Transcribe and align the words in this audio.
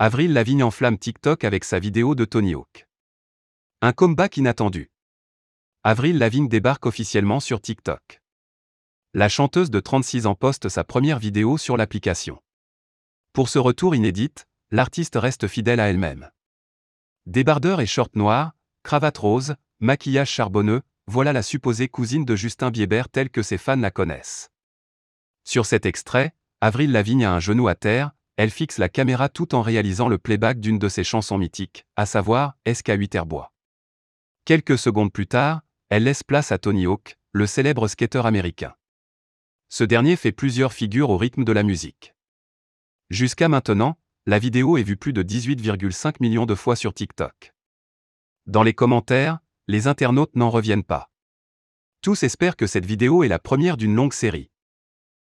Avril 0.00 0.32
Lavigne 0.32 0.64
enflamme 0.64 0.98
TikTok 0.98 1.44
avec 1.44 1.62
sa 1.62 1.78
vidéo 1.78 2.16
de 2.16 2.24
Tony 2.24 2.54
Hawk. 2.54 2.88
Un 3.80 3.92
comeback 3.92 4.36
inattendu. 4.36 4.90
Avril 5.84 6.18
Lavigne 6.18 6.48
débarque 6.48 6.86
officiellement 6.86 7.38
sur 7.38 7.60
TikTok. 7.60 8.20
La 9.12 9.28
chanteuse 9.28 9.70
de 9.70 9.78
36 9.78 10.26
ans 10.26 10.34
poste 10.34 10.68
sa 10.68 10.82
première 10.82 11.20
vidéo 11.20 11.58
sur 11.58 11.76
l'application. 11.76 12.42
Pour 13.32 13.48
ce 13.48 13.60
retour 13.60 13.94
inédite, 13.94 14.48
l'artiste 14.72 15.14
reste 15.14 15.46
fidèle 15.46 15.78
à 15.78 15.88
elle-même. 15.90 16.28
Débardeur 17.26 17.80
et 17.80 17.86
short 17.86 18.16
noir, 18.16 18.56
cravate 18.82 19.18
rose, 19.18 19.54
maquillage 19.78 20.28
charbonneux, 20.28 20.82
voilà 21.06 21.32
la 21.32 21.44
supposée 21.44 21.86
cousine 21.86 22.24
de 22.24 22.34
Justin 22.34 22.72
Bieber 22.72 23.08
telle 23.08 23.30
que 23.30 23.44
ses 23.44 23.58
fans 23.58 23.76
la 23.76 23.92
connaissent. 23.92 24.50
Sur 25.44 25.66
cet 25.66 25.86
extrait, 25.86 26.34
Avril 26.60 26.90
Lavigne 26.90 27.26
a 27.26 27.32
un 27.32 27.38
genou 27.38 27.68
à 27.68 27.76
terre, 27.76 28.10
elle 28.36 28.50
fixe 28.50 28.78
la 28.78 28.88
caméra 28.88 29.28
tout 29.28 29.54
en 29.54 29.62
réalisant 29.62 30.08
le 30.08 30.18
playback 30.18 30.60
d'une 30.60 30.78
de 30.78 30.88
ses 30.88 31.04
chansons 31.04 31.38
mythiques, 31.38 31.86
à 31.96 32.06
savoir 32.06 32.56
SK8 32.66 33.16
Airbois. 33.16 33.52
Quelques 34.44 34.78
secondes 34.78 35.12
plus 35.12 35.26
tard, 35.26 35.62
elle 35.88 36.04
laisse 36.04 36.22
place 36.22 36.52
à 36.52 36.58
Tony 36.58 36.86
Hawk, 36.86 37.16
le 37.32 37.46
célèbre 37.46 37.88
skateur 37.88 38.26
américain. 38.26 38.74
Ce 39.68 39.84
dernier 39.84 40.16
fait 40.16 40.32
plusieurs 40.32 40.72
figures 40.72 41.10
au 41.10 41.16
rythme 41.16 41.44
de 41.44 41.52
la 41.52 41.62
musique. 41.62 42.14
Jusqu'à 43.10 43.48
maintenant, 43.48 43.98
la 44.26 44.38
vidéo 44.38 44.76
est 44.76 44.82
vue 44.82 44.96
plus 44.96 45.12
de 45.12 45.22
18,5 45.22 46.16
millions 46.20 46.46
de 46.46 46.54
fois 46.54 46.76
sur 46.76 46.94
TikTok. 46.94 47.52
Dans 48.46 48.62
les 48.62 48.74
commentaires, 48.74 49.38
les 49.68 49.86
internautes 49.86 50.36
n'en 50.36 50.50
reviennent 50.50 50.84
pas. 50.84 51.10
Tous 52.02 52.22
espèrent 52.22 52.56
que 52.56 52.66
cette 52.66 52.84
vidéo 52.84 53.22
est 53.24 53.28
la 53.28 53.38
première 53.38 53.76
d'une 53.76 53.94
longue 53.94 54.12
série. 54.12 54.50